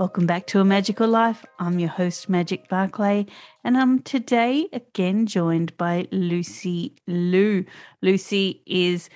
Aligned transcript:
Welcome 0.00 0.24
back 0.24 0.46
to 0.46 0.60
A 0.60 0.64
Magical 0.64 1.08
Life. 1.08 1.44
I'm 1.58 1.78
your 1.78 1.90
host, 1.90 2.30
Magic 2.30 2.70
Barclay, 2.70 3.26
and 3.62 3.76
I'm 3.76 4.00
today 4.00 4.66
again 4.72 5.26
joined 5.26 5.76
by 5.76 6.08
Lucy 6.10 6.96
Liu. 7.06 7.66
Lucy 8.00 8.62
is 8.64 9.10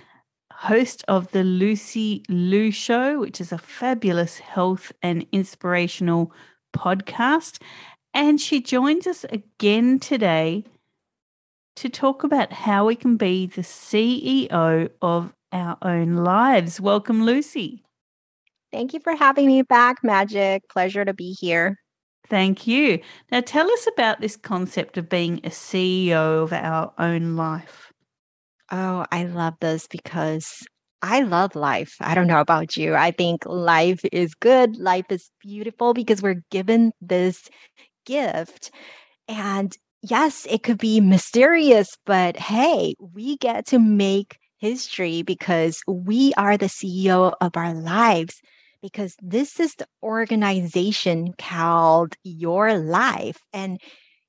host 0.52 1.02
of 1.08 1.30
the 1.30 1.42
Lucy 1.42 2.22
Liu 2.28 2.70
Show, 2.70 3.18
which 3.18 3.40
is 3.40 3.50
a 3.50 3.56
fabulous 3.56 4.40
health 4.40 4.92
and 5.02 5.24
inspirational 5.32 6.30
podcast. 6.76 7.62
And 8.12 8.38
she 8.38 8.60
joins 8.60 9.06
us 9.06 9.24
again 9.30 9.98
today 9.98 10.64
to 11.76 11.88
talk 11.88 12.24
about 12.24 12.52
how 12.52 12.84
we 12.84 12.94
can 12.94 13.16
be 13.16 13.46
the 13.46 13.62
CEO 13.62 14.90
of 15.00 15.32
our 15.50 15.78
own 15.80 16.16
lives. 16.16 16.78
Welcome, 16.78 17.24
Lucy. 17.24 17.83
Thank 18.74 18.92
you 18.92 18.98
for 18.98 19.14
having 19.14 19.46
me 19.46 19.62
back, 19.62 20.02
Magic. 20.02 20.68
Pleasure 20.68 21.04
to 21.04 21.14
be 21.14 21.36
here. 21.38 21.78
Thank 22.28 22.66
you. 22.66 22.98
Now, 23.30 23.40
tell 23.40 23.70
us 23.70 23.86
about 23.86 24.20
this 24.20 24.36
concept 24.36 24.98
of 24.98 25.08
being 25.08 25.38
a 25.44 25.50
CEO 25.50 26.42
of 26.42 26.52
our 26.52 26.92
own 26.98 27.36
life. 27.36 27.92
Oh, 28.72 29.06
I 29.12 29.26
love 29.26 29.54
this 29.60 29.86
because 29.86 30.66
I 31.02 31.20
love 31.20 31.54
life. 31.54 31.94
I 32.00 32.16
don't 32.16 32.26
know 32.26 32.40
about 32.40 32.76
you. 32.76 32.96
I 32.96 33.12
think 33.12 33.46
life 33.46 34.00
is 34.10 34.34
good, 34.34 34.76
life 34.76 35.06
is 35.08 35.30
beautiful 35.40 35.94
because 35.94 36.20
we're 36.20 36.42
given 36.50 36.90
this 37.00 37.48
gift. 38.04 38.72
And 39.28 39.72
yes, 40.02 40.48
it 40.50 40.64
could 40.64 40.78
be 40.78 41.00
mysterious, 41.00 41.96
but 42.06 42.36
hey, 42.36 42.96
we 42.98 43.36
get 43.36 43.66
to 43.66 43.78
make 43.78 44.36
history 44.58 45.22
because 45.22 45.80
we 45.86 46.34
are 46.36 46.56
the 46.56 46.66
CEO 46.66 47.34
of 47.40 47.56
our 47.56 47.72
lives 47.72 48.40
because 48.84 49.16
this 49.22 49.58
is 49.58 49.74
the 49.76 49.86
organization 50.02 51.32
called 51.38 52.16
Your 52.22 52.76
Life, 52.76 53.38
and 53.54 53.80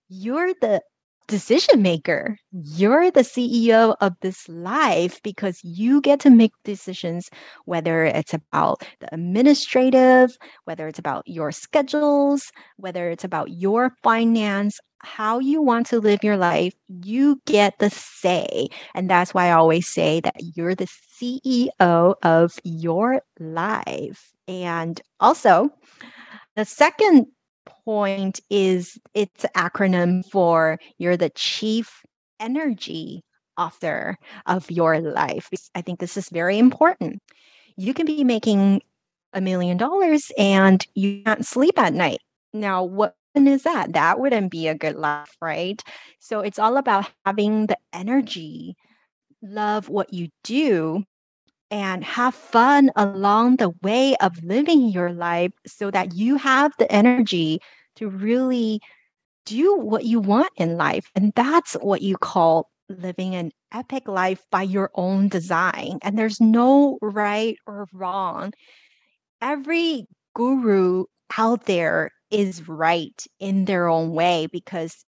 you're 0.08 0.54
the 0.62 0.82
decision 1.28 1.82
maker. 1.82 2.38
You're 2.54 3.12
the 3.12 3.26
CEO 3.26 3.98
of 4.00 4.14
this 4.22 4.48
life 4.48 5.20
because 5.24 5.60
you 5.62 6.00
get 6.00 6.22
to 6.22 6.30
make 6.30 6.54
decisions, 6.64 7.30
whether 7.66 8.06
it's 8.06 8.34
about 8.34 8.88
the 9.02 9.14
administrative, 9.14 10.38
whether 10.64 10.88
it's 10.88 11.00
about 11.00 11.28
your 11.28 11.52
schedules, 11.52 12.50
whether 12.78 13.10
it's 13.10 13.26
about 13.26 13.50
your 13.52 13.92
finance, 14.04 14.80
how 15.00 15.40
you 15.40 15.62
want 15.62 15.88
to 15.88 16.00
live 16.00 16.24
your 16.24 16.38
life. 16.38 16.74
You 16.88 17.42
get 17.46 17.80
the 17.80 17.90
say. 17.90 18.70
And 18.94 19.10
that's 19.10 19.34
why 19.34 19.48
I 19.48 19.52
always 19.52 19.88
say 19.88 20.22
that 20.22 20.36
you're 20.56 20.76
the 20.76 20.88
CEO 21.20 22.16
of 22.24 22.60
your 22.64 23.22
life. 23.40 24.34
And 24.48 25.02
also, 25.20 25.70
the 26.56 26.66
second 26.66 27.28
point 27.86 28.40
is 28.50 28.98
it's 29.14 29.46
acronym 29.56 30.24
for 30.30 30.80
you're 30.98 31.18
the 31.18 31.32
chief 31.32 32.02
energy 32.40 33.24
author 33.58 34.18
of 34.46 34.70
your 34.70 35.00
life. 35.00 35.50
I 35.74 35.82
think 35.82 36.00
this 36.00 36.18
is 36.18 36.30
very 36.30 36.58
important. 36.58 37.22
You 37.78 37.94
can 37.94 38.06
be 38.06 38.24
making 38.24 38.82
a 39.34 39.42
million 39.42 39.78
dollars 39.78 40.32
and 40.38 40.86
you 40.96 41.24
can't 41.24 41.46
sleep 41.46 41.78
at 41.78 41.94
night. 41.94 42.20
Now, 42.54 42.84
what 42.84 43.16
is 43.36 43.64
that? 43.64 43.94
That 43.94 44.20
wouldn't 44.20 44.52
be 44.52 44.68
a 44.68 44.76
good 44.76 44.96
life, 44.96 45.36
right? 45.42 45.82
So 46.20 46.40
it's 46.40 46.60
all 46.60 46.78
about 46.78 47.10
having 47.26 47.68
the 47.68 47.78
energy, 47.94 48.76
love 49.46 49.90
what 49.90 50.14
you 50.14 50.30
do, 50.44 51.04
and 51.72 52.04
have 52.04 52.36
fun 52.36 52.92
along 52.96 53.58
the 53.58 53.72
way 53.82 54.16
of 54.18 54.44
living 54.44 54.90
your 54.90 55.12
life 55.12 55.52
so 55.66 55.92
that 55.92 56.14
you 56.14 56.36
have 56.38 56.72
the 56.78 56.92
energy 56.92 57.60
to 57.96 58.10
really 58.10 58.80
do 59.46 59.76
what 59.78 60.06
you 60.06 60.20
want 60.20 60.50
in 60.58 60.78
life. 60.78 61.10
And 61.16 61.34
that's 61.36 61.74
what 61.76 62.02
you 62.02 62.18
call 62.18 62.70
living 62.90 63.36
an 63.36 63.52
epic 63.74 64.08
life 64.08 64.44
by 64.52 64.62
your 64.62 64.92
own 64.96 65.28
design. 65.28 66.00
And 66.02 66.18
there's 66.18 66.40
no 66.40 66.98
right 67.02 67.58
or 67.66 67.88
wrong. 67.94 68.54
Every 69.42 70.06
guru 70.36 71.06
out 71.38 71.66
there 71.66 72.12
is 72.32 72.68
right 72.68 73.24
in 73.40 73.66
their 73.66 73.88
own 73.88 74.12
way 74.12 74.48
because 74.52 75.04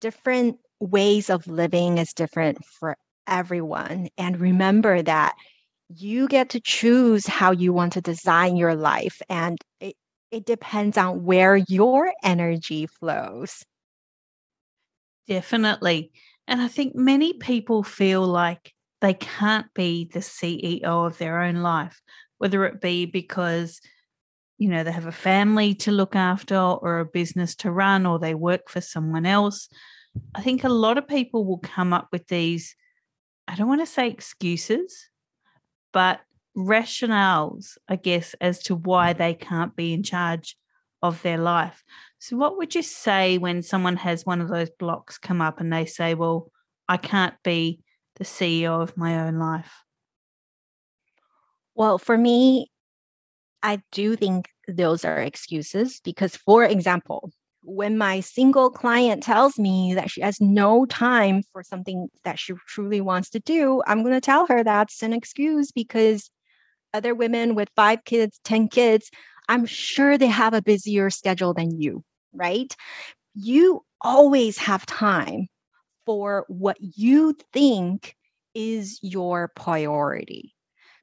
different 0.00 0.58
ways 0.80 1.28
of 1.28 1.46
living 1.46 1.98
is 1.98 2.12
different 2.12 2.64
for 2.64 2.96
everyone. 3.30 4.08
And 4.18 4.38
remember 4.38 5.02
that 5.02 5.34
you 5.88 6.28
get 6.28 6.50
to 6.50 6.60
choose 6.60 7.26
how 7.26 7.52
you 7.52 7.72
want 7.72 7.94
to 7.94 8.00
design 8.00 8.56
your 8.56 8.74
life. 8.74 9.22
And 9.28 9.58
it, 9.80 9.96
it 10.30 10.44
depends 10.44 10.98
on 10.98 11.24
where 11.24 11.56
your 11.56 12.12
energy 12.22 12.86
flows. 12.86 13.64
Definitely. 15.26 16.12
And 16.46 16.60
i 16.60 16.66
think 16.66 16.96
many 16.96 17.34
people 17.34 17.84
feel 17.84 18.26
like 18.26 18.72
they 19.00 19.14
can't 19.14 19.72
be 19.72 20.10
the 20.12 20.18
ceo 20.18 21.06
of 21.06 21.16
their 21.16 21.40
own 21.40 21.56
life 21.56 22.02
whether 22.40 22.64
it 22.64 22.80
be 22.80 23.04
because 23.04 23.80
you 24.56 24.68
know 24.68 24.82
they 24.82 24.92
have 24.92 25.06
a 25.06 25.12
family 25.12 25.74
to 25.74 25.92
look 25.92 26.16
after 26.16 26.56
or 26.56 26.98
a 26.98 27.04
business 27.04 27.54
to 27.56 27.70
run 27.70 28.06
or 28.06 28.18
they 28.18 28.34
work 28.34 28.68
for 28.68 28.80
someone 28.80 29.26
else. 29.26 29.68
I 30.34 30.42
think 30.42 30.64
a 30.64 30.68
lot 30.68 30.98
of 30.98 31.06
people 31.06 31.44
will 31.44 31.58
come 31.58 31.92
up 31.92 32.08
with 32.12 32.26
these 32.28 32.74
i 33.50 33.54
don't 33.56 33.68
want 33.68 33.80
to 33.80 33.86
say 33.86 34.08
excuses 34.08 35.10
but 35.92 36.20
rationales, 36.56 37.78
I 37.88 37.96
guess, 37.96 38.34
as 38.40 38.62
to 38.64 38.74
why 38.74 39.12
they 39.12 39.34
can't 39.34 39.74
be 39.76 39.92
in 39.92 40.02
charge 40.02 40.56
of 41.02 41.22
their 41.22 41.38
life. 41.38 41.82
So, 42.18 42.36
what 42.36 42.58
would 42.58 42.74
you 42.74 42.82
say 42.82 43.38
when 43.38 43.62
someone 43.62 43.96
has 43.96 44.26
one 44.26 44.40
of 44.40 44.48
those 44.48 44.70
blocks 44.70 45.18
come 45.18 45.40
up 45.40 45.60
and 45.60 45.72
they 45.72 45.86
say, 45.86 46.14
Well, 46.14 46.50
I 46.88 46.96
can't 46.96 47.34
be 47.42 47.80
the 48.16 48.24
CEO 48.24 48.82
of 48.82 48.96
my 48.96 49.26
own 49.26 49.38
life? 49.38 49.72
Well, 51.74 51.98
for 51.98 52.18
me, 52.18 52.70
I 53.62 53.82
do 53.92 54.16
think 54.16 54.48
those 54.68 55.04
are 55.04 55.18
excuses 55.18 56.00
because, 56.04 56.36
for 56.36 56.64
example, 56.64 57.32
when 57.62 57.98
my 57.98 58.20
single 58.20 58.70
client 58.70 59.22
tells 59.22 59.58
me 59.58 59.94
that 59.94 60.10
she 60.10 60.20
has 60.20 60.40
no 60.40 60.86
time 60.86 61.42
for 61.52 61.62
something 61.62 62.08
that 62.24 62.38
she 62.38 62.54
truly 62.66 63.00
wants 63.00 63.30
to 63.30 63.40
do, 63.40 63.82
I'm 63.86 64.02
going 64.02 64.14
to 64.14 64.20
tell 64.20 64.46
her 64.46 64.64
that's 64.64 65.02
an 65.02 65.12
excuse 65.12 65.70
because 65.70 66.30
other 66.94 67.14
women 67.14 67.54
with 67.54 67.68
five 67.76 68.04
kids, 68.04 68.40
10 68.44 68.68
kids, 68.68 69.10
I'm 69.48 69.66
sure 69.66 70.16
they 70.16 70.26
have 70.26 70.54
a 70.54 70.62
busier 70.62 71.10
schedule 71.10 71.54
than 71.54 71.80
you, 71.80 72.02
right? 72.32 72.74
You 73.34 73.84
always 74.00 74.58
have 74.58 74.86
time 74.86 75.48
for 76.06 76.44
what 76.48 76.76
you 76.80 77.36
think 77.52 78.16
is 78.54 78.98
your 79.02 79.52
priority. 79.54 80.54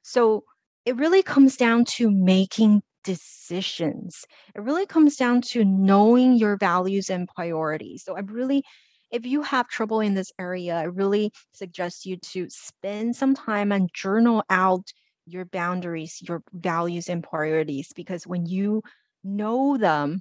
So 0.02 0.44
it 0.84 0.96
really 0.96 1.22
comes 1.22 1.56
down 1.56 1.84
to 1.84 2.10
making 2.10 2.82
decisions. 3.04 4.24
It 4.54 4.62
really 4.62 4.86
comes 4.86 5.16
down 5.16 5.42
to 5.52 5.64
knowing 5.64 6.34
your 6.34 6.56
values 6.56 7.10
and 7.10 7.28
priorities. 7.28 8.04
So 8.04 8.16
I'm 8.16 8.26
really 8.26 8.64
if 9.10 9.24
you 9.24 9.40
have 9.42 9.68
trouble 9.68 10.00
in 10.00 10.14
this 10.14 10.30
area, 10.38 10.76
I 10.76 10.82
really 10.82 11.32
suggest 11.52 12.04
you 12.04 12.18
to 12.18 12.46
spend 12.50 13.16
some 13.16 13.34
time 13.34 13.72
and 13.72 13.88
journal 13.94 14.44
out 14.50 14.92
your 15.26 15.46
boundaries, 15.46 16.20
your 16.28 16.42
values 16.52 17.08
and 17.08 17.22
priorities 17.24 17.90
because 17.94 18.26
when 18.26 18.44
you 18.46 18.82
know 19.24 19.78
them, 19.78 20.20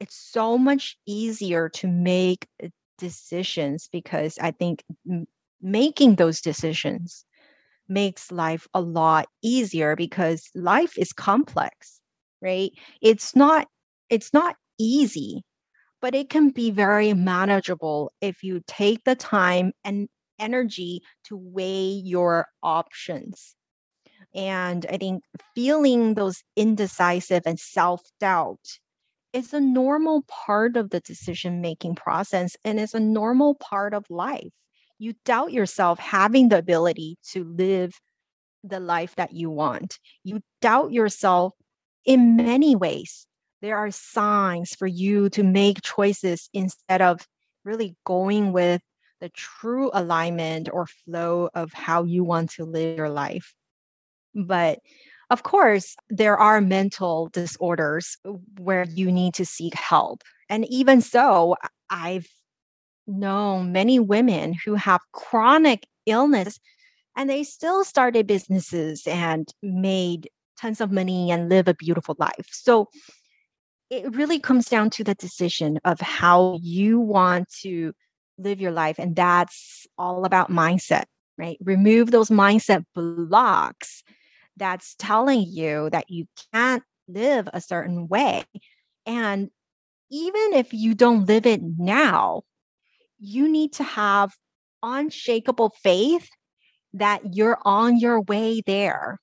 it's 0.00 0.16
so 0.16 0.58
much 0.58 0.96
easier 1.06 1.68
to 1.70 1.88
make 1.88 2.46
uh, 2.62 2.68
decisions 2.98 3.88
because 3.92 4.38
I 4.40 4.50
think 4.52 4.84
m- 5.10 5.26
making 5.62 6.16
those 6.16 6.40
decisions 6.40 7.24
makes 7.88 8.30
life 8.32 8.66
a 8.74 8.80
lot 8.80 9.28
easier 9.42 9.96
because 9.96 10.48
life 10.54 10.96
is 10.98 11.12
complex, 11.12 11.99
right? 12.42 12.72
It's 13.02 13.36
not 13.36 13.68
it's 14.10 14.32
not 14.32 14.56
easy, 14.78 15.42
but 16.00 16.14
it 16.14 16.30
can 16.30 16.50
be 16.50 16.70
very 16.70 17.14
manageable 17.14 18.12
if 18.20 18.42
you 18.42 18.62
take 18.66 19.04
the 19.04 19.14
time 19.14 19.72
and 19.84 20.08
energy 20.38 21.02
to 21.24 21.36
weigh 21.36 21.88
your 22.04 22.46
options. 22.62 23.54
And 24.34 24.86
I 24.90 24.96
think 24.96 25.22
feeling 25.54 26.14
those 26.14 26.42
indecisive 26.56 27.42
and 27.46 27.58
self 27.58 28.02
doubt 28.20 28.78
is 29.32 29.54
a 29.54 29.60
normal 29.60 30.22
part 30.28 30.76
of 30.76 30.90
the 30.90 31.00
decision 31.00 31.60
making 31.60 31.94
process 31.94 32.56
and 32.64 32.80
is 32.80 32.94
a 32.94 33.00
normal 33.00 33.54
part 33.54 33.94
of 33.94 34.04
life. 34.10 34.52
You 34.98 35.14
doubt 35.24 35.52
yourself 35.52 35.98
having 35.98 36.48
the 36.48 36.58
ability 36.58 37.16
to 37.32 37.44
live 37.44 37.92
the 38.64 38.80
life 38.80 39.14
that 39.16 39.32
you 39.32 39.50
want. 39.50 39.98
You 40.24 40.40
doubt 40.60 40.92
yourself 40.92 41.54
in 42.04 42.36
many 42.36 42.76
ways. 42.76 43.26
There 43.62 43.76
are 43.76 43.90
signs 43.90 44.74
for 44.74 44.86
you 44.86 45.28
to 45.30 45.42
make 45.42 45.82
choices 45.82 46.48
instead 46.52 47.02
of 47.02 47.26
really 47.64 47.96
going 48.04 48.52
with 48.52 48.80
the 49.20 49.28
true 49.30 49.90
alignment 49.92 50.68
or 50.72 50.86
flow 50.86 51.50
of 51.54 51.72
how 51.72 52.04
you 52.04 52.24
want 52.24 52.50
to 52.52 52.64
live 52.64 52.96
your 52.96 53.10
life. 53.10 53.54
But 54.34 54.78
of 55.28 55.42
course, 55.42 55.94
there 56.08 56.38
are 56.38 56.60
mental 56.60 57.28
disorders 57.32 58.16
where 58.58 58.84
you 58.84 59.12
need 59.12 59.34
to 59.34 59.44
seek 59.44 59.74
help. 59.74 60.22
And 60.48 60.66
even 60.68 61.00
so, 61.00 61.54
I've 61.90 62.26
known 63.06 63.72
many 63.72 63.98
women 63.98 64.54
who 64.64 64.74
have 64.74 65.00
chronic 65.12 65.86
illness 66.06 66.58
and 67.16 67.28
they 67.28 67.44
still 67.44 67.84
started 67.84 68.26
businesses 68.26 69.06
and 69.06 69.48
made 69.62 70.28
tons 70.60 70.80
of 70.80 70.92
money 70.92 71.30
and 71.30 71.48
live 71.48 71.68
a 71.68 71.74
beautiful 71.74 72.16
life. 72.18 72.48
So 72.50 72.88
it 73.90 74.14
really 74.14 74.38
comes 74.38 74.66
down 74.68 74.90
to 74.90 75.04
the 75.04 75.14
decision 75.14 75.78
of 75.84 76.00
how 76.00 76.58
you 76.62 77.00
want 77.00 77.48
to 77.62 77.92
live 78.38 78.60
your 78.60 78.70
life. 78.70 78.98
And 78.98 79.16
that's 79.16 79.86
all 79.98 80.24
about 80.24 80.50
mindset, 80.50 81.04
right? 81.36 81.58
Remove 81.60 82.10
those 82.10 82.30
mindset 82.30 82.84
blocks 82.94 84.02
that's 84.56 84.94
telling 84.98 85.44
you 85.46 85.90
that 85.90 86.08
you 86.08 86.26
can't 86.52 86.82
live 87.08 87.48
a 87.52 87.60
certain 87.60 88.06
way. 88.08 88.44
And 89.06 89.50
even 90.10 90.52
if 90.54 90.72
you 90.72 90.94
don't 90.94 91.26
live 91.26 91.46
it 91.46 91.60
now, 91.62 92.42
you 93.18 93.48
need 93.48 93.72
to 93.74 93.84
have 93.84 94.32
unshakable 94.82 95.72
faith 95.82 96.28
that 96.94 97.34
you're 97.34 97.58
on 97.64 97.98
your 97.98 98.20
way 98.22 98.62
there. 98.66 99.18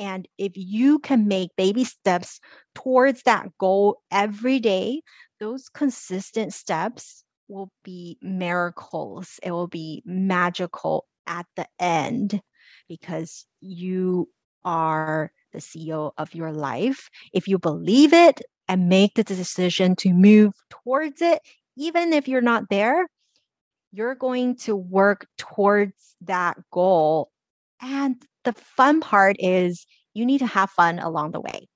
And 0.00 0.26
if 0.38 0.52
you 0.56 0.98
can 0.98 1.28
make 1.28 1.50
baby 1.56 1.84
steps 1.84 2.40
towards 2.74 3.22
that 3.24 3.50
goal 3.58 4.00
every 4.10 4.58
day, 4.58 5.02
those 5.40 5.68
consistent 5.68 6.54
steps 6.54 7.22
will 7.48 7.70
be 7.84 8.16
miracles. 8.22 9.38
It 9.42 9.50
will 9.50 9.66
be 9.68 10.02
magical 10.06 11.06
at 11.26 11.44
the 11.54 11.66
end 11.78 12.40
because 12.88 13.44
you 13.60 14.30
are 14.64 15.32
the 15.52 15.58
CEO 15.58 16.12
of 16.16 16.34
your 16.34 16.50
life. 16.50 17.10
If 17.34 17.46
you 17.46 17.58
believe 17.58 18.14
it 18.14 18.40
and 18.68 18.88
make 18.88 19.14
the 19.14 19.24
decision 19.24 19.96
to 19.96 20.14
move 20.14 20.54
towards 20.70 21.20
it, 21.20 21.42
even 21.76 22.14
if 22.14 22.26
you're 22.26 22.40
not 22.40 22.70
there, 22.70 23.06
you're 23.92 24.14
going 24.14 24.56
to 24.56 24.74
work 24.74 25.26
towards 25.36 26.14
that 26.22 26.56
goal. 26.70 27.30
And 27.82 28.22
the 28.44 28.52
fun 28.52 29.00
part 29.00 29.36
is 29.38 29.86
you 30.14 30.24
need 30.26 30.38
to 30.38 30.46
have 30.46 30.70
fun 30.70 30.98
along 30.98 31.32
the 31.32 31.40
way, 31.40 31.68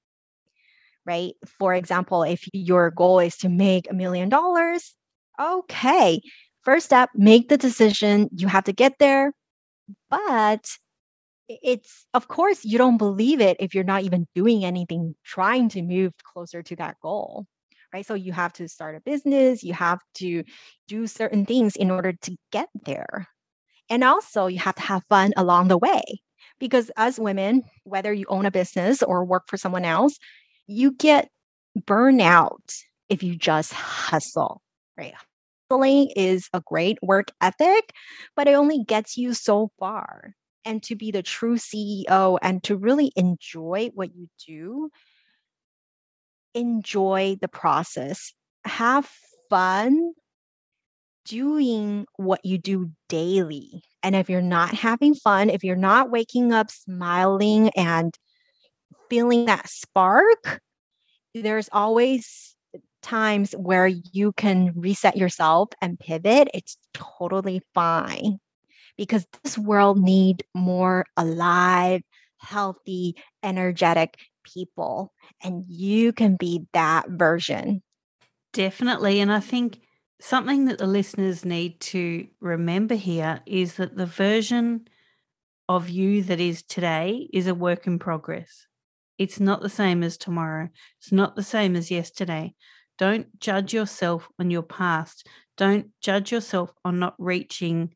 right? 1.07 1.35
For 1.59 1.75
example, 1.75 2.23
if 2.23 2.47
your 2.53 2.91
goal 2.91 3.19
is 3.21 3.37
to 3.39 3.49
make 3.49 3.91
a 3.91 3.95
million 3.95 4.29
dollars, 4.29 4.95
okay, 5.41 6.21
first 6.63 6.87
step, 6.87 7.11
make 7.15 7.49
the 7.49 7.57
decision. 7.57 8.29
You 8.35 8.49
have 8.49 8.65
to 8.65 8.73
get 8.73 8.95
there. 8.99 9.33
But 10.11 10.71
it's, 11.49 12.07
of 12.15 12.29
course, 12.29 12.65
you 12.65 12.79
don't 12.79 12.99
believe 12.99 13.41
it 13.41 13.57
if 13.61 13.75
you're 13.75 13.85
not 13.85 14.05
even 14.05 14.27
doing 14.35 14.65
anything 14.65 15.15
trying 15.25 15.69
to 15.71 15.83
move 15.83 16.13
closer 16.25 16.63
to 16.63 16.77
that 16.77 16.97
goal 17.03 17.47
right? 17.95 18.07
So 18.07 18.15
you 18.15 18.33
have 18.33 18.53
to 18.55 18.69
start 18.69 18.97
a 18.97 19.01
business, 19.01 19.63
you 19.63 19.73
have 19.73 20.01
to 20.17 20.43
do 20.89 21.07
certain 21.07 21.47
things 21.47 21.77
in 21.77 21.93
order 21.93 22.13
to 22.13 22.37
get 22.51 22.69
there. 22.87 23.29
And 23.91 24.03
also, 24.03 24.47
you 24.47 24.59
have 24.59 24.75
to 24.77 24.83
have 24.83 25.05
fun 25.09 25.33
along 25.37 25.69
the 25.69 25.79
way. 25.79 26.03
Because 26.59 26.91
as 26.97 27.19
women, 27.19 27.63
whether 27.85 28.13
you 28.13 28.27
own 28.29 28.47
a 28.47 28.51
business 28.51 29.03
or 29.03 29.25
work 29.25 29.45
for 29.49 29.57
someone 29.57 29.85
else, 29.85 30.19
you 30.67 30.93
get 30.93 31.29
burnout 31.79 32.75
if 33.09 33.23
you 33.23 33.37
just 33.37 33.73
hustle, 33.73 34.63
right? 34.97 35.15
Hustling 35.71 36.11
is 36.17 36.49
a 36.53 36.63
great 36.65 36.99
work 37.03 37.33
ethic, 37.41 37.93
but 38.37 38.47
it 38.47 38.55
only 38.55 38.85
gets 38.85 39.17
you 39.17 39.35
so 39.35 39.71
far. 39.79 40.35
And 40.65 40.83
to 40.85 40.97
be 40.97 41.11
the 41.11 41.23
true 41.23 41.57
CEO 41.57 42.39
and 42.41 42.63
to 42.65 42.77
really 42.77 43.13
enjoy 43.17 43.91
what 43.95 44.15
you 44.15 44.29
do, 44.47 44.91
enjoy 46.55 47.37
the 47.41 47.49
process, 47.49 48.33
have 48.65 49.11
fun 49.51 50.15
doing 51.25 52.07
what 52.17 52.45
you 52.45 52.59
do 52.59 52.91
daily. 53.09 53.83
And 54.03 54.15
if 54.15 54.29
you're 54.29 54.43
not 54.43 54.75
having 54.75 55.15
fun, 55.15 55.51
if 55.51 55.65
you're 55.65 55.77
not 55.77 56.11
waking 56.11 56.53
up 56.53 56.71
smiling 56.71 57.71
and 57.71 58.15
feeling 59.09 59.47
that 59.47 59.69
spark, 59.69 60.61
there's 61.35 61.69
always 61.73 62.55
times 63.03 63.53
where 63.53 63.87
you 63.87 64.33
can 64.33 64.73
reset 64.75 65.17
yourself 65.17 65.71
and 65.81 65.99
pivot. 65.99 66.49
It's 66.55 66.77
totally 66.93 67.63
fine 67.75 68.39
because 68.97 69.27
this 69.43 69.59
world 69.59 69.99
need 69.99 70.45
more 70.55 71.05
alive, 71.17 72.03
healthy, 72.39 73.17
energetic 73.43 74.17
people 74.45 75.13
and 75.43 75.65
you 75.67 76.13
can 76.13 76.37
be 76.37 76.67
that 76.73 77.09
version. 77.09 77.83
Definitely. 78.53 79.21
And 79.21 79.33
I 79.33 79.41
think 79.41 79.81
something 80.21 80.67
that 80.67 80.79
the 80.79 80.87
listeners 80.87 81.45
need 81.45 81.81
to 81.81 82.27
remember 82.41 82.95
here 82.95 83.41
is 83.47 83.75
that 83.75 83.97
the 83.97 84.07
version 84.07 84.89
of 85.69 85.89
you 85.89 86.23
that 86.23 86.41
is 86.41 86.63
today 86.63 87.29
is 87.33 87.47
a 87.47 87.55
work 87.55 87.87
in 87.87 87.99
progress. 87.99 88.67
It's 89.19 89.41
not 89.41 89.63
the 89.63 89.69
same 89.69 90.03
as 90.03 90.17
tomorrow. 90.17 90.69
It's 91.01 91.13
not 91.13 91.37
the 91.37 91.43
same 91.43 91.77
as 91.77 91.91
yesterday. 91.91 92.55
Don't 92.99 93.39
judge 93.41 93.73
yourself 93.73 94.29
on 94.39 94.51
your 94.51 94.63
past. 94.63 95.27
Don't 95.57 95.91
judge 96.01 96.33
yourself 96.33 96.73
on 96.85 96.99
not 96.99 97.15
reaching, 97.19 97.95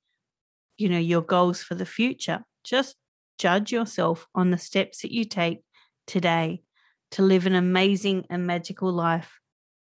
you 0.77 0.89
know, 0.89 0.99
your 0.99 1.23
goals 1.23 1.63
for 1.63 1.75
the 1.75 1.87
future. 1.87 2.45
Just 2.65 2.97
judge 3.39 3.73
yourself 3.73 4.27
on 4.35 4.51
the 4.51 4.59
steps 4.59 5.03
that 5.03 5.13
you 5.13 5.25
take 5.25 5.63
today 6.07 6.63
to 7.13 7.23
live 7.23 7.47
an 7.47 7.55
amazing 7.55 8.27
and 8.31 8.47
magical 8.47 8.93
life 8.93 9.41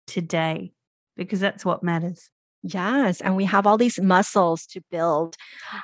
today 0.08 0.74
because 1.16 1.40
that's 1.40 1.66
what 1.66 1.84
matters. 1.84 2.30
Yes, 2.64 3.20
and 3.20 3.36
we 3.36 3.44
have 3.46 3.68
all 3.68 3.78
these 3.78 4.00
muscles 4.00 4.66
to 4.68 4.82
build. 4.90 5.36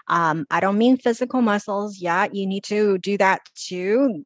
Um, 0.07 0.45
I 0.49 0.61
don't 0.61 0.77
mean 0.77 0.97
physical 0.97 1.41
muscles. 1.41 1.99
Yeah, 1.99 2.27
you 2.31 2.47
need 2.47 2.63
to 2.65 2.97
do 2.99 3.17
that 3.17 3.41
too. 3.55 4.23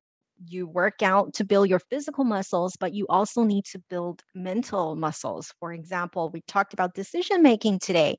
You 0.47 0.67
work 0.67 1.01
out 1.01 1.33
to 1.35 1.45
build 1.45 1.69
your 1.69 1.79
physical 1.79 2.23
muscles, 2.23 2.75
but 2.79 2.93
you 2.93 3.07
also 3.07 3.43
need 3.43 3.65
to 3.65 3.81
build 3.89 4.21
mental 4.35 4.95
muscles. 4.95 5.53
For 5.59 5.73
example, 5.73 6.29
we 6.31 6.41
talked 6.47 6.73
about 6.73 6.93
decision 6.93 7.41
making 7.41 7.79
today. 7.79 8.17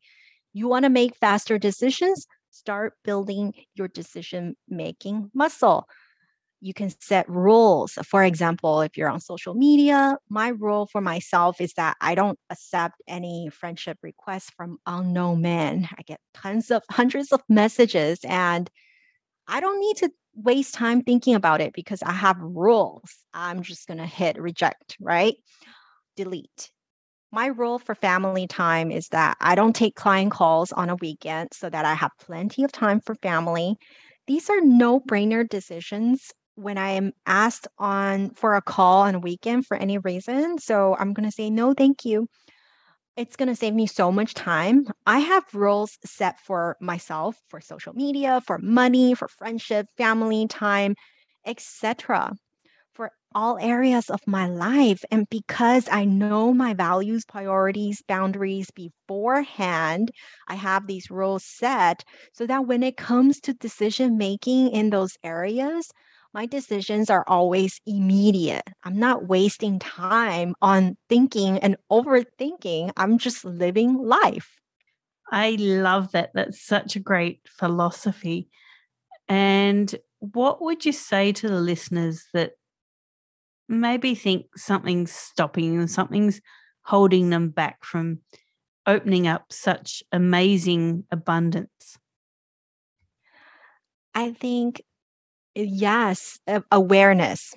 You 0.52 0.68
want 0.68 0.84
to 0.84 0.90
make 0.90 1.16
faster 1.16 1.58
decisions? 1.58 2.26
Start 2.50 2.94
building 3.04 3.52
your 3.74 3.88
decision 3.88 4.56
making 4.68 5.30
muscle 5.34 5.86
you 6.64 6.72
can 6.72 6.88
set 6.98 7.28
rules. 7.28 7.98
For 8.06 8.24
example, 8.24 8.80
if 8.80 8.96
you're 8.96 9.10
on 9.10 9.20
social 9.20 9.52
media, 9.52 10.16
my 10.30 10.48
rule 10.48 10.86
for 10.86 11.02
myself 11.02 11.60
is 11.60 11.74
that 11.74 11.94
I 12.00 12.14
don't 12.14 12.38
accept 12.48 13.02
any 13.06 13.50
friendship 13.52 13.98
requests 14.02 14.48
from 14.56 14.78
unknown 14.86 15.42
men. 15.42 15.86
I 15.98 16.00
get 16.02 16.20
tons 16.32 16.70
of 16.70 16.82
hundreds 16.90 17.32
of 17.32 17.42
messages 17.50 18.20
and 18.24 18.70
I 19.46 19.60
don't 19.60 19.78
need 19.78 19.98
to 19.98 20.10
waste 20.34 20.72
time 20.72 21.02
thinking 21.02 21.34
about 21.34 21.60
it 21.60 21.74
because 21.74 22.02
I 22.02 22.12
have 22.12 22.38
rules. 22.40 23.14
I'm 23.34 23.62
just 23.62 23.86
going 23.86 23.98
to 23.98 24.06
hit 24.06 24.40
reject, 24.40 24.96
right? 24.98 25.34
Delete. 26.16 26.70
My 27.30 27.46
rule 27.46 27.78
for 27.78 27.94
family 27.94 28.46
time 28.46 28.90
is 28.90 29.08
that 29.08 29.36
I 29.38 29.54
don't 29.54 29.76
take 29.76 29.96
client 29.96 30.32
calls 30.32 30.72
on 30.72 30.88
a 30.88 30.96
weekend 30.96 31.50
so 31.52 31.68
that 31.68 31.84
I 31.84 31.92
have 31.92 32.12
plenty 32.18 32.64
of 32.64 32.72
time 32.72 33.00
for 33.00 33.16
family. 33.16 33.76
These 34.26 34.48
are 34.48 34.62
no 34.62 34.98
brainer 35.00 35.46
decisions 35.46 36.32
when 36.56 36.78
I 36.78 36.90
am 36.90 37.12
asked 37.26 37.68
on 37.78 38.30
for 38.30 38.54
a 38.54 38.62
call 38.62 39.02
on 39.02 39.14
a 39.14 39.20
weekend 39.20 39.66
for 39.66 39.76
any 39.76 39.98
reason. 39.98 40.58
So 40.58 40.96
I'm 40.98 41.12
going 41.12 41.28
to 41.28 41.34
say 41.34 41.50
no, 41.50 41.74
thank 41.74 42.04
you. 42.04 42.28
It's 43.16 43.36
going 43.36 43.48
to 43.48 43.56
save 43.56 43.74
me 43.74 43.86
so 43.86 44.10
much 44.10 44.34
time. 44.34 44.86
I 45.06 45.20
have 45.20 45.44
rules 45.54 45.98
set 46.04 46.40
for 46.40 46.76
myself, 46.80 47.36
for 47.48 47.60
social 47.60 47.92
media, 47.92 48.40
for 48.46 48.58
money, 48.58 49.14
for 49.14 49.28
friendship, 49.28 49.86
family 49.96 50.46
time, 50.48 50.96
etc 51.46 52.32
for 52.94 53.10
all 53.34 53.58
areas 53.58 54.08
of 54.08 54.20
my 54.26 54.46
life. 54.46 55.04
And 55.10 55.28
because 55.28 55.88
I 55.90 56.04
know 56.04 56.54
my 56.54 56.74
values, 56.74 57.24
priorities, 57.24 58.02
boundaries 58.06 58.70
beforehand, 58.70 60.10
I 60.48 60.54
have 60.54 60.86
these 60.86 61.10
rules 61.10 61.44
set 61.44 62.04
so 62.32 62.46
that 62.46 62.66
when 62.66 62.82
it 62.82 62.96
comes 62.96 63.40
to 63.40 63.52
decision 63.54 64.16
making 64.16 64.68
in 64.70 64.90
those 64.90 65.16
areas, 65.24 65.90
my 66.34 66.46
decisions 66.46 67.08
are 67.10 67.24
always 67.28 67.80
immediate. 67.86 68.68
I'm 68.82 68.98
not 68.98 69.28
wasting 69.28 69.78
time 69.78 70.54
on 70.60 70.96
thinking 71.08 71.58
and 71.60 71.76
overthinking. 71.90 72.90
I'm 72.96 73.18
just 73.18 73.44
living 73.44 73.96
life. 73.96 74.60
I 75.30 75.56
love 75.58 76.10
that. 76.12 76.32
That's 76.34 76.60
such 76.60 76.96
a 76.96 77.00
great 77.00 77.40
philosophy. 77.48 78.48
And 79.28 79.94
what 80.18 80.60
would 80.60 80.84
you 80.84 80.92
say 80.92 81.30
to 81.32 81.48
the 81.48 81.60
listeners 81.60 82.24
that 82.34 82.52
maybe 83.68 84.16
think 84.16 84.46
something's 84.56 85.12
stopping 85.12 85.78
them, 85.78 85.86
something's 85.86 86.40
holding 86.82 87.30
them 87.30 87.48
back 87.48 87.84
from 87.84 88.18
opening 88.86 89.28
up 89.28 89.52
such 89.52 90.02
amazing 90.10 91.04
abundance? 91.12 91.96
I 94.14 94.32
think, 94.32 94.82
yes, 95.54 96.38
awareness, 96.70 97.54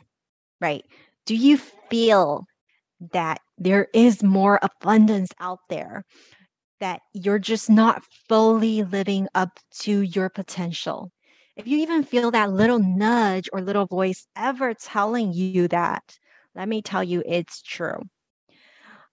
right? 0.62 0.86
Do 1.25 1.36
you 1.36 1.58
feel 1.89 2.46
that 3.12 3.39
there 3.58 3.88
is 3.94 4.24
more 4.24 4.60
abundance 4.62 5.32
out 5.39 5.60
there? 5.70 6.04
That 6.80 7.01
you're 7.13 7.39
just 7.39 7.70
not 7.70 8.04
fully 8.30 8.84
living 8.84 9.27
up 9.34 9.60
to 9.82 10.01
your 10.01 10.30
potential 10.30 11.12
if 11.58 11.66
you 11.66 11.80
even 11.80 12.04
feel 12.04 12.30
that 12.32 12.51
little 12.51 12.77
nudge 12.77 13.50
or 13.51 13.62
little 13.62 13.88
voice 13.88 14.27
ever 14.36 14.75
telling 14.75 15.34
you 15.34 15.68
that, 15.70 16.04
let 16.54 16.70
me 16.70 16.84
tell 16.84 17.04
you, 17.04 17.24
it's 17.25 17.63
true. 17.63 18.00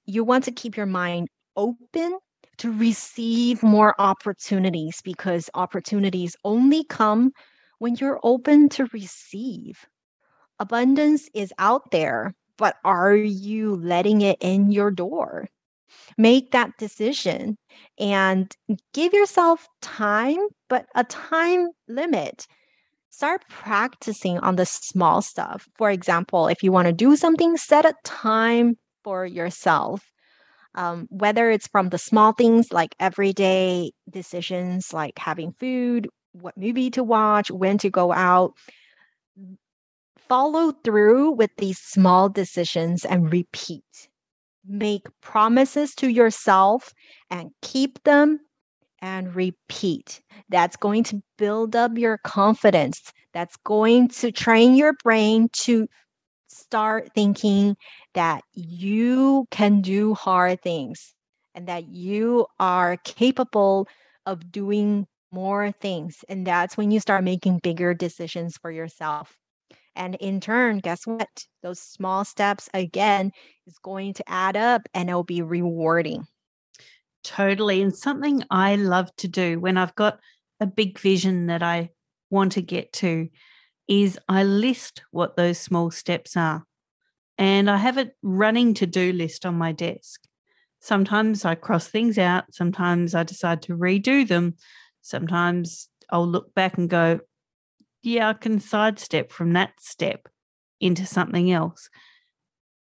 You 0.05 0.25
want 0.25 0.45
to 0.45 0.53
keep 0.53 0.77
your 0.77 0.87
mind 0.87 1.29
open 1.57 2.19
to 2.59 2.71
receive 2.71 3.63
more 3.63 3.99
opportunities 3.99 5.01
because 5.03 5.49
opportunities 5.55 6.37
only 6.45 6.85
come 6.85 7.33
when 7.79 7.97
you're 7.97 8.21
open 8.23 8.69
to 8.71 8.87
receive. 8.93 9.87
Abundance 10.59 11.29
is 11.35 11.53
out 11.59 11.91
there, 11.91 12.35
but 12.59 12.77
are 12.85 13.17
you 13.17 13.77
letting 13.77 14.21
it 14.23 14.39
in 14.41 14.71
your 14.73 14.91
door? 14.91 15.49
make 16.19 16.51
that 16.53 16.71
decision 16.79 17.57
and 17.99 18.55
give 18.93 19.13
yourself 19.13 19.67
time, 19.83 20.39
but 20.69 20.87
a 20.95 21.05
time 21.05 21.69
limit. 21.89 22.47
Start 23.11 23.45
practicing 23.49 24.39
on 24.39 24.57
the 24.57 24.67
small 24.67 25.23
stuff. 25.23 25.69
For 25.77 25.91
example, 25.91 26.49
if 26.49 26.63
you 26.63 26.73
want 26.73 26.87
to 26.87 26.93
do 26.93 27.17
something, 27.17 27.57
set 27.57 27.85
a 27.87 27.95
time 28.05 28.77
for 29.05 29.25
yourself. 29.27 30.03
Um, 30.75 31.07
whether 31.11 31.51
it's 31.51 31.69
from 31.69 31.91
the 31.91 31.99
small 31.99 32.33
things 32.33 32.73
like 32.73 32.97
everyday 32.99 33.93
decisions 34.11 34.93
like 34.93 35.19
having 35.19 35.53
food, 35.53 36.09
what 36.35 36.57
movie 36.57 36.91
to 36.91 37.03
watch, 37.03 37.51
when 37.51 37.79
to 37.79 37.91
go 37.91 38.13
out, 38.13 38.53
follow 40.19 40.73
through 40.85 41.33
with 41.33 41.51
these 41.59 41.79
small 41.79 42.29
decisions 42.29 43.05
and 43.05 43.33
repeat 43.33 43.85
make 44.67 45.07
promises 45.21 45.95
to 45.97 46.09
yourself 46.09 46.93
and 47.31 47.51
keep 47.63 48.03
them 48.05 48.41
and 49.01 49.35
repeat. 49.35 50.21
That's 50.49 50.77
going 50.77 51.05
to 51.05 51.23
build 51.37 51.77
up 51.77 51.99
your 51.99 52.19
confidence. 52.19 53.13
That's 53.33 53.57
going 53.65 54.09
to 54.09 54.33
train 54.33 54.75
your 54.75 54.95
brain 55.03 55.49
to 55.65 55.87
start 56.49 57.11
thinking 57.15 57.77
that 58.15 58.43
you 58.53 59.47
can 59.51 59.81
do 59.81 60.15
hard 60.15 60.63
things 60.63 61.15
and 61.55 61.67
that 61.69 61.89
you 61.89 62.47
are 62.59 62.97
capable 63.05 63.89
of 64.27 64.51
doing 64.51 65.07
more 65.35 65.73
things. 65.73 66.25
And 66.29 66.47
that's 66.47 66.77
when 66.77 66.91
you 66.91 67.01
start 67.01 67.25
making 67.25 67.59
bigger 67.59 67.93
decisions 67.93 68.57
for 68.57 68.71
yourself. 68.71 69.37
And 69.97 70.15
in 70.17 70.41
turn, 70.41 70.79
guess 70.79 71.07
what? 71.07 71.45
Those 71.63 71.81
small 71.81 72.25
steps 72.25 72.69
again 72.73 73.33
is 73.67 73.79
going 73.79 74.15
to 74.15 74.29
add 74.29 74.57
up 74.57 74.83
and 74.95 75.09
it'll 75.09 75.25
be 75.25 75.43
rewarding. 75.43 76.27
Totally. 77.23 77.83
And 77.83 77.95
something 77.95 78.45
I 78.51 78.77
love 78.77 79.15
to 79.17 79.29
do 79.29 79.61
when 79.61 79.77
I've 79.77 79.95
got 79.95 80.21
a 80.61 80.67
big 80.67 80.99
vision 80.99 81.47
that 81.47 81.63
I 81.63 81.91
want 82.31 82.53
to 82.53 82.63
get 82.63 82.93
to 82.95 83.29
is 83.89 84.19
I 84.29 84.45
list 84.45 85.03
what 85.11 85.37
those 85.37 85.59
small 85.59 85.91
steps 85.91 86.37
are. 86.37 86.65
And 87.39 87.71
I 87.71 87.77
have 87.77 87.99
a 87.99 88.11
running 88.23 88.75
to 88.75 88.87
do 88.87 89.13
list 89.13 89.45
on 89.45 89.57
my 89.57 89.73
desk. 89.73 90.23
Sometimes 90.81 91.45
I 91.45 91.55
cross 91.55 91.89
things 91.89 92.19
out. 92.19 92.45
Sometimes 92.53 93.15
I 93.15 93.23
decide 93.23 93.63
to 93.63 93.77
redo 93.77 94.27
them. 94.27 94.55
Sometimes 95.05 95.91
I'll 96.09 96.27
look 96.27 96.55
back 96.55 96.79
and 96.79 96.89
go, 96.89 97.21
yeah, 98.03 98.31
I 98.31 98.33
can 98.33 98.59
sidestep 98.59 99.31
from 99.31 99.53
that 99.53 99.75
step 99.79 100.29
into 100.81 101.05
something 101.05 101.53
else. 101.53 101.91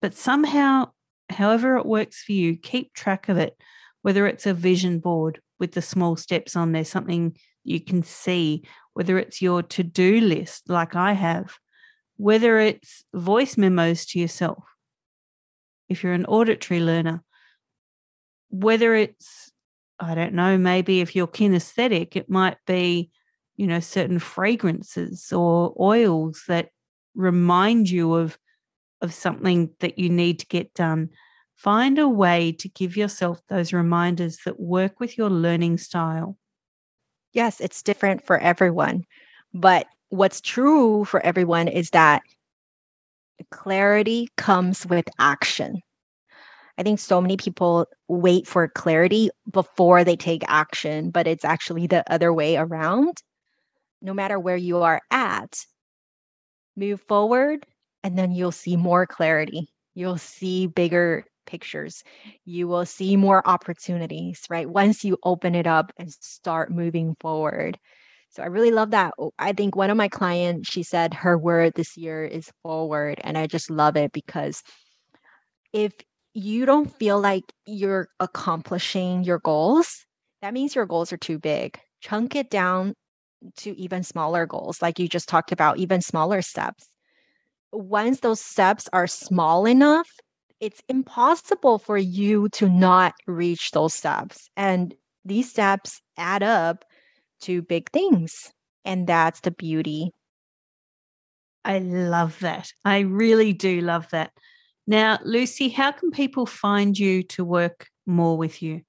But 0.02 0.14
somehow, 0.14 0.90
however 1.30 1.78
it 1.78 1.86
works 1.86 2.22
for 2.22 2.32
you, 2.32 2.58
keep 2.58 2.92
track 2.92 3.30
of 3.30 3.38
it, 3.38 3.56
whether 4.02 4.26
it's 4.26 4.44
a 4.44 4.52
vision 4.52 4.98
board 4.98 5.40
with 5.58 5.72
the 5.72 5.80
small 5.80 6.14
steps 6.14 6.56
on 6.56 6.72
there, 6.72 6.84
something 6.84 7.38
you 7.64 7.80
can 7.80 8.02
see, 8.02 8.64
whether 8.92 9.18
it's 9.18 9.40
your 9.40 9.62
to 9.62 9.82
do 9.82 10.20
list 10.20 10.68
like 10.68 10.94
I 10.94 11.14
have, 11.14 11.56
whether 12.18 12.58
it's 12.58 13.02
voice 13.14 13.56
memos 13.56 14.04
to 14.06 14.18
yourself, 14.18 14.62
if 15.88 16.02
you're 16.02 16.12
an 16.12 16.26
auditory 16.26 16.80
learner, 16.80 17.22
whether 18.50 18.94
it's, 18.94 19.50
I 20.00 20.14
don't 20.14 20.32
know, 20.34 20.56
maybe 20.56 21.00
if 21.00 21.14
you're 21.14 21.26
kinesthetic, 21.26 22.16
it 22.16 22.30
might 22.30 22.56
be 22.66 23.10
you 23.60 23.66
know, 23.66 23.78
certain 23.78 24.18
fragrances 24.18 25.34
or 25.34 25.74
oils 25.78 26.44
that 26.48 26.70
remind 27.14 27.90
you 27.90 28.14
of 28.14 28.38
of 29.02 29.12
something 29.12 29.68
that 29.80 29.98
you 29.98 30.08
need 30.08 30.38
to 30.38 30.46
get 30.46 30.72
done. 30.72 31.10
Find 31.56 31.98
a 31.98 32.08
way 32.08 32.52
to 32.52 32.70
give 32.70 32.96
yourself 32.96 33.38
those 33.50 33.74
reminders 33.74 34.38
that 34.46 34.58
work 34.58 34.98
with 34.98 35.18
your 35.18 35.28
learning 35.28 35.76
style. 35.76 36.38
Yes, 37.34 37.60
it's 37.60 37.82
different 37.82 38.24
for 38.24 38.38
everyone. 38.38 39.04
But 39.52 39.86
what's 40.08 40.40
true 40.40 41.04
for 41.04 41.20
everyone 41.20 41.68
is 41.68 41.90
that 41.90 42.22
clarity 43.50 44.30
comes 44.38 44.86
with 44.86 45.04
action. 45.18 45.82
I 46.80 46.82
think 46.82 46.98
so 46.98 47.20
many 47.20 47.36
people 47.36 47.86
wait 48.08 48.46
for 48.46 48.66
clarity 48.66 49.28
before 49.52 50.02
they 50.02 50.16
take 50.16 50.42
action, 50.48 51.10
but 51.10 51.26
it's 51.26 51.44
actually 51.44 51.86
the 51.86 52.10
other 52.10 52.32
way 52.32 52.56
around 52.56 53.18
no 54.00 54.14
matter 54.14 54.38
where 54.38 54.56
you 54.56 54.78
are 54.78 55.02
at, 55.10 55.58
move 56.76 57.02
forward 57.02 57.66
and 58.02 58.16
then 58.16 58.32
you'll 58.32 58.50
see 58.50 58.76
more 58.76 59.06
clarity. 59.06 59.68
You'll 59.94 60.16
see 60.16 60.68
bigger 60.68 61.24
pictures. 61.44 62.02
You 62.46 62.66
will 62.66 62.86
see 62.86 63.14
more 63.14 63.46
opportunities, 63.46 64.40
right? 64.48 64.66
Once 64.66 65.04
you 65.04 65.18
open 65.22 65.54
it 65.54 65.66
up 65.66 65.92
and 65.98 66.10
start 66.10 66.72
moving 66.72 67.14
forward. 67.20 67.78
So 68.30 68.42
I 68.42 68.46
really 68.46 68.70
love 68.70 68.92
that. 68.92 69.12
Oh, 69.18 69.32
I 69.38 69.52
think 69.52 69.76
one 69.76 69.90
of 69.90 69.98
my 69.98 70.08
clients, 70.08 70.70
she 70.70 70.82
said 70.82 71.12
her 71.12 71.36
word 71.36 71.74
this 71.74 71.98
year 71.98 72.24
is 72.24 72.50
forward. 72.62 73.20
And 73.22 73.36
I 73.36 73.46
just 73.48 73.70
love 73.70 73.98
it 73.98 74.12
because 74.12 74.62
if 75.74 75.92
you 76.34 76.66
don't 76.66 76.92
feel 76.92 77.20
like 77.20 77.44
you're 77.66 78.08
accomplishing 78.20 79.24
your 79.24 79.38
goals, 79.38 80.06
that 80.42 80.54
means 80.54 80.74
your 80.74 80.86
goals 80.86 81.12
are 81.12 81.18
too 81.18 81.38
big. 81.38 81.78
Chunk 82.00 82.34
it 82.34 82.50
down 82.50 82.94
to 83.58 83.76
even 83.78 84.02
smaller 84.02 84.46
goals, 84.46 84.82
like 84.82 84.98
you 84.98 85.08
just 85.08 85.28
talked 85.28 85.52
about, 85.52 85.78
even 85.78 86.00
smaller 86.00 86.42
steps. 86.42 86.88
Once 87.72 88.20
those 88.20 88.40
steps 88.40 88.88
are 88.92 89.06
small 89.06 89.66
enough, 89.66 90.08
it's 90.60 90.82
impossible 90.88 91.78
for 91.78 91.96
you 91.96 92.48
to 92.50 92.68
not 92.68 93.14
reach 93.26 93.70
those 93.70 93.94
steps. 93.94 94.48
And 94.56 94.94
these 95.24 95.50
steps 95.50 96.00
add 96.16 96.42
up 96.42 96.84
to 97.42 97.62
big 97.62 97.90
things. 97.90 98.52
And 98.84 99.06
that's 99.06 99.40
the 99.40 99.50
beauty. 99.50 100.10
I 101.64 101.78
love 101.78 102.38
that. 102.40 102.72
I 102.84 103.00
really 103.00 103.52
do 103.52 103.80
love 103.80 104.08
that. 104.10 104.32
Now, 104.86 105.18
Lucy, 105.24 105.68
how 105.68 105.92
can 105.92 106.10
people 106.10 106.46
find 106.46 106.98
you 106.98 107.22
to 107.24 107.44
work 107.44 107.88
more 108.06 108.36
with 108.36 108.62
you? 108.62 108.82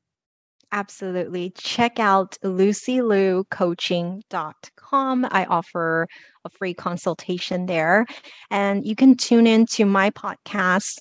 Absolutely. 0.73 1.51
Check 1.57 1.99
out 1.99 2.37
lucyliucoaching.com. 2.43 5.27
I 5.29 5.45
offer 5.45 6.07
a 6.45 6.49
free 6.49 6.73
consultation 6.73 7.65
there. 7.65 8.05
And 8.49 8.85
you 8.85 8.95
can 8.95 9.17
tune 9.17 9.47
in 9.47 9.65
to 9.67 9.85
my 9.85 10.09
podcast, 10.11 10.99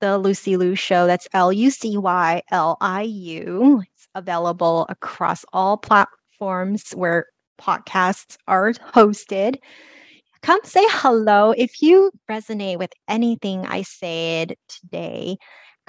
The 0.00 0.18
Lucy 0.18 0.58
Liu 0.58 0.74
Show. 0.74 1.06
That's 1.06 1.26
L 1.32 1.50
U 1.50 1.70
C 1.70 1.96
Y 1.96 2.42
L 2.50 2.76
I 2.82 3.02
U. 3.02 3.82
It's 3.94 4.08
available 4.14 4.84
across 4.90 5.46
all 5.52 5.78
platforms 5.78 6.90
where 6.92 7.24
podcasts 7.58 8.36
are 8.46 8.72
hosted. 8.72 9.56
Come 10.46 10.60
say 10.62 10.86
hello. 10.90 11.50
If 11.50 11.82
you 11.82 12.12
resonate 12.30 12.78
with 12.78 12.92
anything 13.08 13.66
I 13.66 13.82
said 13.82 14.54
today, 14.68 15.38